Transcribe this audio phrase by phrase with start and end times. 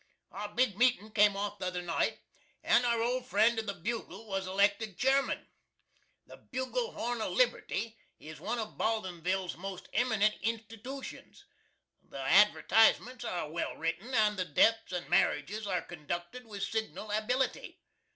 [0.31, 2.21] Our big meetin' came off the other night,
[2.63, 5.47] and our old friend of the "Bugle" was elected Cheerman.
[6.25, 11.45] The "Bugle Horn of Liberty" is one of Baldinsville's most eminentest institootions.
[12.01, 17.79] The advertisements are well written, and the deaths and marriages are conducted with signal ability.